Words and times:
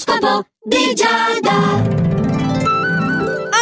L'oroscopo 0.00 0.46
di 0.64 0.94
Giada. 0.94 1.98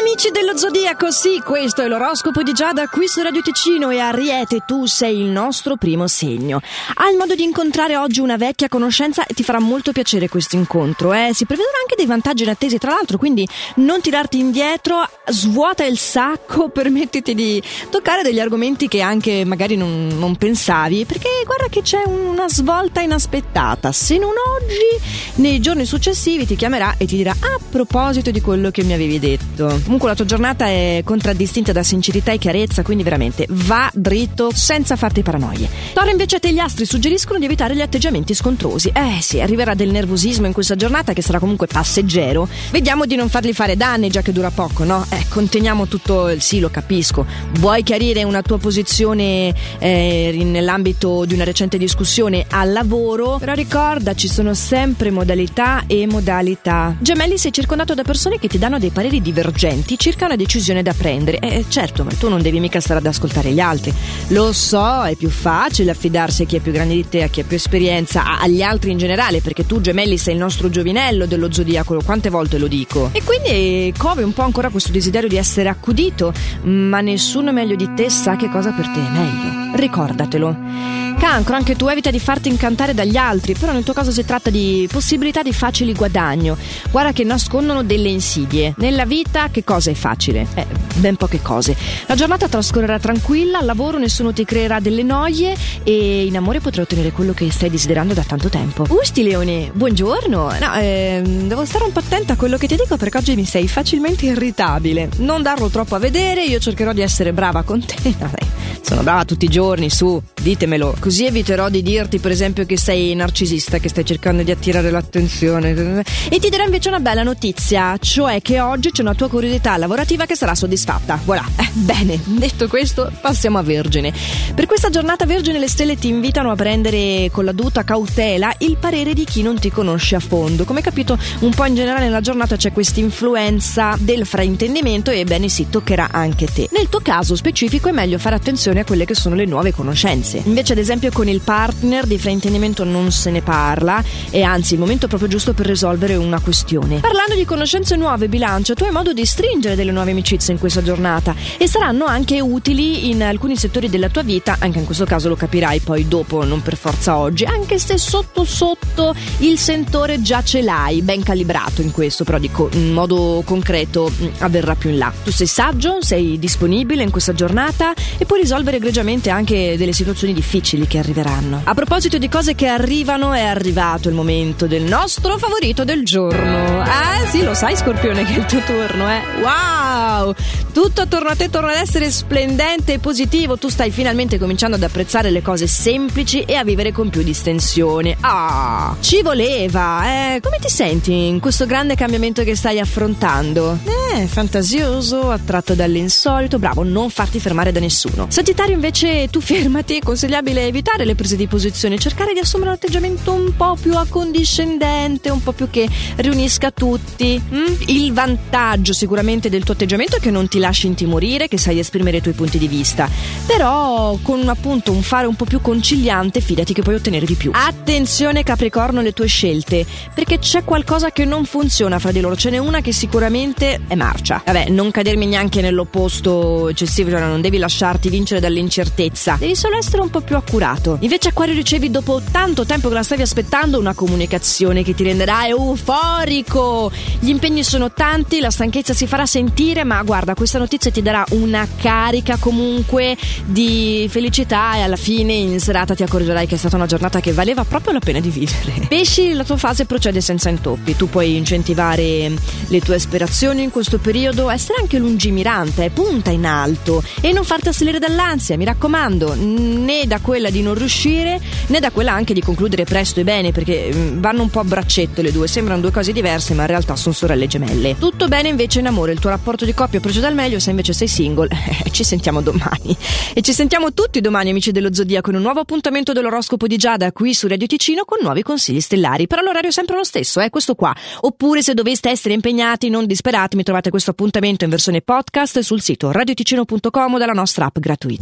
Amici 0.01 0.31
dello 0.31 0.57
Zodiaco, 0.57 1.11
sì, 1.11 1.43
questo 1.45 1.83
è 1.83 1.89
l'oroscopo 1.89 2.45
di 2.45 2.53
Giada 2.53 2.87
qui 2.87 3.09
su 3.09 3.21
Radio 3.23 3.43
Ticino 3.43 3.91
e 3.91 3.99
Ariete, 3.99 4.63
tu 4.65 4.87
sei 4.87 5.19
il 5.19 5.27
nostro 5.27 5.75
primo 5.75 6.07
segno. 6.07 6.61
Hai 6.95 7.17
modo 7.17 7.35
di 7.35 7.43
incontrare 7.43 7.97
oggi 7.97 8.21
una 8.21 8.37
vecchia 8.37 8.69
conoscenza 8.69 9.27
e 9.27 9.35
ti 9.35 9.43
farà 9.43 9.59
molto 9.59 9.91
piacere 9.91 10.29
questo 10.29 10.55
incontro, 10.55 11.13
eh? 11.13 11.31
Si 11.35 11.45
prevedono 11.45 11.77
anche 11.81 11.97
dei 11.97 12.07
vantaggi 12.07 12.45
inattesi, 12.45 12.79
tra 12.79 12.93
l'altro, 12.93 13.19
quindi 13.19 13.47
non 13.77 14.01
tirarti 14.01 14.39
indietro, 14.39 15.09
svuota 15.31 15.85
il 15.85 15.99
sacco, 15.99 16.69
permettiti 16.71 17.35
di 17.35 17.63
toccare 17.91 18.23
degli 18.23 18.41
argomenti 18.41 18.89
che 18.89 19.01
anche 19.01 19.45
magari 19.45 19.77
non, 19.77 20.09
non 20.19 20.37
pensavi, 20.37 21.05
perché 21.05 21.29
guarda 21.45 21.67
che 21.69 21.83
c'è 21.83 22.03
una 22.07 22.49
svolta 22.49 23.01
inaspettata. 23.01 23.93
Se 23.93 24.19
non 24.19 24.31
oggi, 24.31 25.41
nei 25.43 25.61
giorni 25.61 25.85
successivi 25.85 26.47
ti 26.47 26.57
chiamerà 26.57 26.95
e 26.99 27.07
ti 27.07 27.17
dirà 27.17 27.33
a 27.33 27.59
proposito 27.71 28.31
di 28.31 28.41
quello 28.41 28.71
che 28.71 28.83
mi 28.83 28.93
avevi 28.93 29.19
detto. 29.19 29.81
Comunque 29.85 30.09
la 30.09 30.15
tua 30.15 30.25
giornata 30.25 30.67
è 30.67 31.03
contraddistinta 31.05 31.73
da 31.73 31.83
sincerità 31.83 32.33
e 32.33 32.39
chiarezza, 32.39 32.83
quindi 32.83 33.03
veramente 33.03 33.47
va 33.49 33.91
dritto 33.93 34.51
senza 34.53 34.97
farti 34.97 35.23
paranoie. 35.23 35.69
Toro 35.93 36.11
invece 36.11 36.37
a 36.37 36.41
te 36.41 36.53
gli 36.53 36.59
astri 36.59 36.85
suggeriscono 36.85 37.39
di 37.39 37.45
evitare 37.45 37.75
gli 37.75 37.81
atteggiamenti 37.81 38.35
scontrosi. 38.35 38.91
Eh 38.95 39.19
sì, 39.21 39.41
arriverà 39.41 39.75
del 39.75 39.91
nervosismo 39.91 40.47
in 40.47 40.53
questa 40.53 40.77
giornata 40.77 41.13
che 41.13 41.23
sarà 41.23 41.39
comunque 41.39 41.67
passeggero. 41.67 42.49
Vediamo 42.71 43.05
di 43.07 43.17
non 43.17 43.29
fargli 43.29 43.53
fare 43.53 43.77
danni 43.77 44.09
già 44.09 44.23
che 44.23 44.33
dura 44.33 44.51
poco, 44.51 44.85
no? 44.85 45.05
Eh, 45.11 45.18
conteniamo 45.29 45.87
tutto 45.87 46.29
il 46.29 46.41
sì, 46.41 46.61
lo 46.61 46.71
capisco. 46.71 47.27
Vuoi 47.59 47.83
chiarire 47.83 48.25
una 48.25 48.43
tua 48.43 48.59
posizione 48.59 49.55
eh, 49.79 50.39
nell'ambito 50.45 51.25
di 51.25 51.35
una 51.35 51.45
recente 51.45 51.79
discussione 51.79 52.47
al 52.49 52.73
lavoro? 52.73 53.39
Però 53.39 53.55
ricorda, 53.55 54.15
ci 54.15 54.29
sono 54.29 54.55
sempre 54.55 55.11
modalità 55.11 55.85
e 55.87 56.07
modalità. 56.07 56.97
Gemelli 57.01 57.39
sei 57.39 57.53
circondato 57.53 57.95
da 57.95 58.03
persone 58.03 58.39
che 58.39 58.49
ti 58.49 58.59
danno 58.59 58.79
dei 58.79 58.91
pareri 58.91 59.21
divergenti 59.21 59.99
circa 59.99 60.27
una 60.27 60.37
decisione 60.37 60.83
da 60.83 60.95
prendere. 60.97 61.39
Eh, 61.39 61.65
certo, 61.69 62.05
ma 62.05 62.11
tu 62.13 62.29
non 62.29 62.41
devi 62.41 62.61
mica 62.61 62.81
stare 62.81 63.01
ad 63.01 63.07
ascoltare 63.07 63.51
gli 63.51 63.61
altri. 63.61 63.93
Lo 64.29 64.53
so, 64.53 65.05
è 65.05 65.15
più 65.17 65.29
facile 65.29 65.91
affidarsi 65.91 66.43
a 66.43 66.47
chi 66.47 66.57
è 66.57 66.61
più 66.61 66.73
grande 66.73 66.95
di 66.95 67.09
te, 67.09 67.23
a 67.23 67.29
chi 67.29 67.41
ha 67.41 67.45
più 67.45 67.57
esperienza, 67.57 68.39
agli 68.39 68.63
altri 68.63 68.93
in 68.93 68.99
generale, 68.99 69.41
perché 69.41 69.67
tu, 69.67 69.81
Gemelli, 69.81 70.17
sei 70.19 70.35
il 70.35 70.41
nostro 70.41 70.71
giovinello 70.71 71.27
dello 71.27 71.53
zodiaco, 71.53 72.01
quante 72.05 72.31
volte 72.31 72.59
lo 72.59 72.69
dico. 72.69 73.11
E 73.13 73.23
quindi 73.23 73.93
cove 73.97 74.23
un 74.23 74.33
po' 74.33 74.43
ancora 74.43 74.69
questo 74.69 74.93
desiderio 74.93 75.08
di 75.11 75.37
essere 75.37 75.69
accudito, 75.69 76.33
ma 76.63 77.01
nessuno 77.01 77.53
meglio 77.53 77.77
di 77.77 77.93
te 77.95 78.11
sa 78.11 78.37
che 78.37 78.49
cosa 78.49 78.71
per 78.73 78.87
te 78.89 79.01
è 79.01 79.11
meglio. 79.11 79.77
Ricordatelo. 79.77 80.97
Cancro, 81.19 81.57
anche 81.57 81.75
tu 81.75 81.89
evita 81.89 82.13
di 82.13 82.21
farti 82.21 82.49
incantare 82.49 82.95
dagli 82.95 83.17
altri, 83.17 83.55
però 83.55 83.73
nel 83.73 83.83
tuo 83.83 83.93
caso 83.93 84.13
si 84.13 84.25
tratta 84.25 84.51
di 84.51 84.89
possibilità 84.91 85.43
di 85.43 85.53
facili 85.53 85.93
guadagno. 85.93 86.57
Guarda 86.93 87.13
che 87.13 87.25
nascondono 87.25 87.83
delle 87.83 88.09
insidie. 88.09 88.73
Nella 88.77 89.05
vita 89.05 89.49
che 89.51 89.65
cosa 89.65 89.91
è 89.91 89.95
facile? 89.95 90.47
Eh, 90.55 90.67
ben 90.95 91.17
poche 91.17 91.43
cose. 91.43 91.77
La 92.07 92.15
giornata 92.15 92.47
trascorrerà 92.47 93.01
tranquilla, 93.01 93.59
al 93.59 93.67
lavoro 93.67 93.99
nessuno 93.99 94.33
ti 94.33 94.45
creerà 94.45 94.79
delle 94.79 95.03
noie 95.03 95.57
e 95.83 96.25
in 96.25 96.37
amore 96.37 96.61
potrai 96.61 96.85
ottenere 96.85 97.11
quello 97.11 97.33
che 97.33 97.51
stai 97.51 97.69
desiderando 97.69 98.15
da 98.15 98.23
tanto 98.23 98.49
tempo. 98.49 98.87
Usti 98.89 99.25
Leone, 99.25 99.71
buongiorno. 99.75 100.57
No, 100.61 100.75
eh, 100.77 101.21
devo 101.25 101.65
stare 101.65 101.85
un 101.85 101.91
po' 101.93 101.99
attenta 101.99 102.35
a 102.35 102.37
quello 102.37 102.57
che 102.57 102.69
ti 102.69 102.77
dico 102.77 102.97
perché 102.97 103.19
oggi 103.19 103.35
mi 103.35 103.45
sei 103.45 103.67
facilmente 103.67 104.27
irritabile. 104.27 104.98
Non 105.19 105.43
darlo 105.43 105.69
troppo 105.69 105.95
a 105.95 105.99
vedere, 105.99 106.45
io 106.45 106.59
cercherò 106.59 106.93
di 106.93 107.03
essere 107.03 107.33
brava 107.33 107.63
con 107.63 107.85
te. 107.85 107.97
Vabbè. 108.19 108.58
Sono 108.89 109.03
brava 109.03 109.27
tutti 109.27 109.45
i 109.45 109.49
giorni, 109.49 109.91
su, 109.91 110.19
ditemelo. 110.41 110.97
Così 110.99 111.27
eviterò 111.27 111.69
di 111.69 111.83
dirti, 111.83 112.21
per 112.21 112.31
esempio, 112.31 112.65
che 112.65 112.79
sei 112.79 113.15
narcisista, 113.15 113.77
che 113.77 113.91
stai 113.91 114.03
cercando 114.03 114.43
di 114.43 114.51
attirare 114.51 114.91
l'attenzione. 114.91 116.03
E 116.31 116.39
ti 116.39 116.49
dirò 116.49 116.65
invece 116.65 116.89
una 116.89 116.99
bella 116.99 117.23
notizia, 117.23 117.99
cioè 117.99 118.41
che 118.41 118.61
oggi 118.61 118.91
c'è 118.91 119.03
una 119.03 119.13
tua 119.13 119.29
curiosità 119.29 119.77
lavorativa 119.77 120.25
che 120.25 120.35
sarà 120.35 120.55
soddisfatta. 120.55 121.21
Voilà. 121.23 121.45
Bene, 121.75 122.19
detto 122.25 122.67
questo, 122.67 123.13
passiamo 123.21 123.59
a 123.59 123.63
Vergine. 123.63 124.11
Per 124.55 124.65
questa 124.65 124.89
giornata 124.89 125.27
Vergine 125.27 125.59
le 125.59 125.69
stelle 125.69 125.99
ti 125.99 126.09
invitano 126.09 126.51
a 126.51 126.57
prendere 126.57 127.29
con 127.31 127.45
la 127.45 127.53
dovuta 127.53 127.85
cautela 127.85 128.55
il 128.61 128.79
parere 128.79 129.13
di 129.13 129.25
chi 129.25 129.43
non 129.43 129.59
ti 129.59 129.71
conosce 129.71 130.17
a 130.17 130.21
fondo. 130.21 130.65
Come 130.65 130.81
capito, 130.81 131.19
un 131.41 131.51
po' 131.51 131.67
in 131.67 131.75
generale 131.75 132.07
nella 132.07 132.23
giornata 132.23 132.57
c'è 132.57 132.73
questa 132.73 133.01
influenza 133.01 133.97
del 133.99 134.25
fraintendimento 134.25 135.11
e 135.11 135.25
bene 135.25 135.51
sì, 135.51 135.69
toccherà 135.69 136.09
anche 136.11 136.47
te. 136.47 136.71
Nel 136.73 136.89
tuo 136.89 137.01
caso 137.01 137.37
specifico 137.37 137.91
è 137.91 137.93
meglio 137.93 138.17
fare 138.17 138.35
attenzione 138.35 138.77
attenzione 138.79 138.81
a 138.81 138.85
quelle 138.85 139.05
che 139.05 139.15
sono 139.15 139.35
le 139.35 139.45
nuove 139.45 139.73
conoscenze. 139.73 140.43
Invece, 140.45 140.73
ad 140.73 140.79
esempio, 140.79 141.11
con 141.13 141.29
il 141.29 141.41
partner 141.41 142.07
di 142.07 142.19
fraintendimento 142.19 142.85
non 142.85 143.11
se 143.11 143.31
ne 143.31 143.43
parla, 143.43 144.03
e 144.31 144.43
anzi 144.43 144.75
il 144.75 144.81
momento 144.81 145.09
proprio 145.09 145.29
giusto 145.29 145.53
per 145.53 145.67
risolvere 145.67 146.17
una 146.17 146.41
questione. 146.41 147.01
Parlando 147.01 147.35
di 147.35 147.45
conoscenze 147.45 147.97
nuove, 147.97 148.29
bilancio, 148.29 148.75
tu 148.75 148.85
hai 148.85 148.91
modo 148.91 149.13
di 149.13 149.25
stringere 149.25 149.75
delle 149.75 149.93
nuove 149.93 150.11
amicizie 150.11 150.53
in 150.53 150.59
questa 150.59 150.83
giornata 150.83 151.35
e 151.57 151.67
saranno 151.67 152.05
anche 152.05 152.41
utili 152.41 153.11
in 153.11 153.23
alcuni 153.23 153.57
settori 153.57 153.89
della 153.89 154.09
tua 154.09 154.23
vita, 154.23 154.57
anche 154.59 154.79
in 154.79 154.85
questo 154.85 155.05
caso 155.05 155.29
lo 155.29 155.37
capirai 155.37 155.81
poi 155.81 156.07
dopo, 156.07 156.45
non 156.45 156.63
per 156.63 156.77
forza 156.77 157.17
oggi, 157.17 157.45
anche 157.45 157.79
se 157.79 157.99
sotto 157.99 158.45
sotto 158.45 159.15
il 159.39 159.59
sentore 159.59 160.21
già 160.23 160.43
ce 160.43 160.63
l'hai, 160.63 161.03
ben 161.03 161.23
calibrato 161.23 161.83
in 161.83 161.91
questo, 161.91 162.25
però 162.25 162.39
dico 162.39 162.69
in 162.73 162.93
modo 162.93 163.43
concreto 163.45 164.11
mm, 164.11 164.27
avverrà 164.39 164.75
più 164.75 164.91
in 164.91 164.99
là. 164.99 165.13
Tu 165.25 165.31
sei 165.31 165.47
saggio, 165.47 165.99
sei 166.01 166.39
disponibile 166.39 167.03
in 167.03 167.11
questa 167.11 167.33
giornata 167.33 167.93
e 168.17 168.25
puoi 168.25 168.41
risolvere 168.41 168.58
risolvere 168.59 168.79
egregiamente 168.79 169.31
anche 169.31 169.77
delle 169.77 169.93
situazioni 169.93 170.33
difficili 170.33 170.87
che 170.87 170.99
arriveranno. 170.99 171.61
A 171.63 171.75
proposito 171.75 172.19
di 172.19 172.29
cose 172.29 172.55
che 172.55 172.67
arrivano, 172.67 173.33
è 173.33 173.45
arrivato 173.45 174.09
il 174.09 174.15
momento 174.15 174.67
del 174.67 174.83
nostro 174.83 175.39
favorito 175.39 175.85
del 175.85 176.05
giorno. 176.05 176.81
Ah, 176.81 177.27
sì, 177.29 177.45
lo 177.45 177.55
sai, 177.55 177.77
Scorpione, 177.77 178.25
che 178.25 178.35
è 178.35 178.39
il 178.39 178.47
tuo 178.47 178.61
turno, 178.61 179.09
eh? 179.09 179.21
Wow! 179.43 180.35
Tutto 180.73 181.01
attorno 181.03 181.29
a 181.29 181.37
te 181.37 181.49
torna 181.51 181.71
ad 181.71 181.77
essere 181.77 182.11
splendente 182.11 182.95
e 182.95 182.99
positivo. 182.99 183.57
Tu 183.57 183.69
stai 183.69 183.91
finalmente 183.91 184.39
cominciando 184.39 184.77
ad 184.77 184.83
apprezzare 184.83 185.31
le 185.31 185.43
cose 185.43 185.67
semplici 185.67 186.43
e 186.43 186.55
a 186.55 186.65
vivere 186.65 186.93
con 186.93 187.11
più 187.11 187.23
distensione. 187.23 188.17
Ah, 188.21 188.97
ci 189.01 189.23
voleva, 189.23 190.35
eh? 190.35 190.41
Come 190.41 190.59
ti 190.61 190.69
senti 190.69 191.27
in 191.27 191.41
questo 191.41 191.67
grande 191.67 191.95
cambiamento 191.95 192.43
che 192.43 192.57
stai 192.57 192.81
affrontando? 192.81 193.79
Eh, 194.15 194.27
fantasioso, 194.27 195.31
attratto 195.31 195.75
dall'insolito, 195.75 196.59
bravo, 196.59 196.83
non 196.83 197.11
farti 197.11 197.41
fermare 197.41 197.73
da 197.73 197.81
nessuno. 197.81 198.27
Sagittario 198.49 198.77
invece 198.77 199.29
tu 199.29 199.43
fermati, 199.43 199.97
è 199.97 199.99
consigliabile 199.99 200.65
evitare 200.65 201.05
le 201.05 201.15
prese 201.15 201.37
di 201.37 201.47
posizione, 201.47 201.99
cercare 201.99 202.33
di 202.33 202.39
assumere 202.39 202.71
un 202.71 202.77
atteggiamento 202.77 203.31
un 203.35 203.55
po' 203.55 203.77
più 203.79 203.95
accondiscendente, 203.95 205.29
un 205.29 205.43
po' 205.43 205.53
più 205.53 205.69
che 205.69 205.87
riunisca 206.17 206.71
tutti. 206.71 207.39
Mm? 207.39 207.67
Il 207.89 208.11
vantaggio 208.15 208.95
sicuramente 208.95 209.51
del 209.51 209.65
tuo 209.65 209.75
atteggiamento 209.75 210.17
è 210.17 210.19
che 210.19 210.31
non 210.31 210.49
ti 210.49 210.61
lasci 210.61 210.87
intimorire, 210.87 211.47
che 211.47 211.59
sai 211.59 211.79
esprimere 211.79 212.17
i 212.17 212.21
tuoi 212.23 212.33
punti 212.33 212.57
di 212.57 212.69
vista, 212.69 213.07
però 213.47 214.19
con 214.23 214.49
appunto 214.49 214.93
un 214.93 215.03
fare 215.03 215.27
un 215.27 215.37
po' 215.37 215.45
più 215.45 215.61
conciliante 215.61 216.41
fidati 216.41 216.73
che 216.73 216.81
puoi 216.81 216.95
ottenere 216.95 217.27
di 217.27 217.35
più. 217.35 217.51
Attenzione 217.53 218.45
Capricorno 218.45 219.01
alle 219.01 219.13
tue 219.13 219.27
scelte, 219.27 219.85
perché 220.15 220.39
c'è 220.39 220.65
qualcosa 220.65 221.11
che 221.11 221.27
non 221.27 221.45
funziona 221.45 221.99
fra 221.99 222.13
di 222.13 222.21
loro, 222.23 222.35
ce 222.35 222.49
n'è 222.49 222.57
una 222.57 222.81
che 222.81 222.93
sicuramente 222.93 223.81
è 223.87 223.95
marcia. 223.95 224.41
Vabbè, 224.47 224.71
non 224.71 224.91
cadermi 224.91 225.27
neanche 225.27 225.61
nell'opposto 225.61 226.69
eccessivo, 226.69 227.11
cioè 227.11 227.21
non 227.21 227.43
devi 227.43 227.59
lasciarti 227.59 228.09
vincere 228.09 228.37
dall'incertezza, 228.41 229.37
devi 229.39 229.55
solo 229.55 229.77
essere 229.77 230.03
un 230.03 230.11
po' 230.11 230.21
più 230.21 230.37
accurato. 230.37 230.99
Invece 231.01 231.29
Acquario 231.29 231.55
ricevi 231.55 231.91
dopo 231.91 232.21
tanto 232.31 232.65
tempo 232.65 232.89
che 232.89 232.95
la 232.95 233.03
stavi 233.03 233.23
aspettando 233.23 233.79
una 233.79 233.95
comunicazione 233.95 234.83
che 234.83 234.95
ti 234.95 235.03
renderà 235.03 235.47
euforico. 235.47 236.91
Gli 237.19 237.29
impegni 237.29 237.63
sono 237.63 237.93
tanti, 237.93 238.41
la 238.41 238.51
stanchezza 238.51 238.95
si 238.95 239.07
farà 239.07 239.27
sentire, 239.27 239.85
ma 239.85 240.03
guarda, 240.03 240.35
questa 240.35 240.59
notizia 240.59 240.91
ti 240.91 241.03
darà 241.03 241.25
una 241.31 241.67
carica 241.81 242.37
comunque 242.39 243.17
di 243.45 244.07
felicità 244.11 244.77
e 244.77 244.81
alla 244.81 244.97
fine 244.97 245.33
in 245.33 245.61
serata 245.61 245.95
ti 245.95 246.03
accorgerai 246.03 246.47
che 246.47 246.55
è 246.55 246.59
stata 246.59 246.77
una 246.77 246.87
giornata 246.87 247.21
che 247.21 247.33
valeva 247.33 247.65
proprio 247.65 247.93
la 247.93 248.01
pena 248.01 248.21
di 248.21 248.31
vivere. 248.31 248.87
Pesci, 248.89 249.33
la 249.33 249.45
tua 249.45 249.57
fase 249.57 249.85
procede 249.85 250.21
senza 250.21 250.49
intoppi, 250.49 250.97
tu 250.97 251.09
puoi 251.09 251.37
incentivare 251.37 252.33
le 252.69 252.81
tue 252.81 252.97
aspirazioni 252.97 253.63
in 253.63 253.71
questo 253.71 253.99
periodo 253.99 254.51
essere 254.51 254.79
anche 254.81 254.99
lungimirante, 254.99 255.91
punta 255.91 256.31
in 256.31 256.47
alto 256.47 257.03
e 257.21 257.33
non 257.33 257.45
farti 257.45 257.69
assalire 257.69 257.99
dall'ansia, 258.29 258.57
mi 258.57 258.65
raccomando, 258.65 259.35
né 259.35 260.05
da 260.07 260.21
quella 260.21 260.51
di 260.51 260.63
non 260.63 260.75
riuscire 260.75 261.41
né 261.67 261.81
da 261.81 261.91
quella 261.91 262.13
anche 262.13 262.35
di 262.35 262.41
concludere 262.41 262.85
presto 262.85 263.21
e 263.21 263.25
bene 263.25 263.53
perché 263.53 263.91
mm, 263.93 264.21
vanno 264.21 264.43
un 264.43 264.51
po' 264.51 264.61
a 264.61 264.65
braccetto 264.65 265.23
le 265.23 265.33
due, 265.33 265.49
sembrano 265.49 265.81
due 265.81 265.91
cose 265.91 266.13
diverse 266.13 266.55
ma 266.55 266.63
in 266.63 266.69
realtà 266.69 266.97
sono 266.97 267.15
sorelle 267.15 267.47
gemelle. 267.47 267.97
Tutto 267.99 268.29
bene 268.29 268.49
invece 268.49 268.81
in 268.81 268.87
amore, 268.87 269.13
il 269.13 269.21
tuo 269.21 269.31
rapporto 269.31 269.65
di 269.65 269.73
coppia 269.73 270.01
procede 270.01 270.27
al 270.27 270.35
meglio, 270.35 270.59
se 270.59 270.71
invece 270.71 270.93
sei 270.93 271.09
single 271.09 271.49
ci 271.91 272.05
sentiamo 272.05 272.41
domani. 272.41 272.97
E 273.33 273.41
ci 273.41 273.53
sentiamo 273.53 273.93
tutti 273.93 274.21
domani 274.21 274.51
amici 274.51 274.73
dello 274.73 274.93
Zodiaco 274.93 275.31
in 275.31 275.37
un 275.37 275.43
nuovo 275.43 275.61
appuntamento 275.61 276.13
dell'oroscopo 276.13 276.67
di 276.67 276.77
Giada 276.77 277.13
qui 277.13 277.35
su 277.35 277.47
Radio 277.47 277.67
Ticino 277.67 278.05
con 278.05 278.19
nuovi 278.21 278.43
consigli 278.43 278.81
stellari, 278.81 279.27
però 279.27 279.43
l'orario 279.43 279.71
è 279.71 279.73
sempre 279.73 279.97
lo 279.97 280.05
stesso, 280.05 280.41
è 280.41 280.47
eh, 280.47 280.51
questo 280.51 280.75
qua. 280.75 280.95
Oppure 281.21 281.63
se 281.63 281.75
doveste 281.75 282.11
essere 282.11 282.35
impegnati 282.35 282.89
non 282.91 283.07
disperate, 283.07 283.57
mi 283.57 283.63
trovate 283.63 283.89
trovate 283.89 283.91
questo 283.91 284.11
appuntamento 284.11 284.65
in 284.65 284.71
versione 284.71 285.01
podcast 285.01 285.61
sul 285.61 285.81
sito 285.81 286.11
radioticino.com 286.11 287.19
dalla 287.19 287.33
nostra 287.33 287.67
app 287.67 287.79
gratuita. 287.79 288.18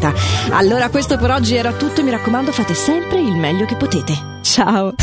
Allora 0.51 0.89
questo 0.91 1.17
per 1.17 1.31
oggi 1.31 1.57
era 1.57 1.73
tutto, 1.73 2.03
mi 2.03 2.11
raccomando 2.11 2.53
fate 2.53 2.75
sempre 2.75 3.19
il 3.21 3.35
meglio 3.35 3.65
che 3.65 3.77
potete. 3.77 4.39
Ciao! 4.43 4.95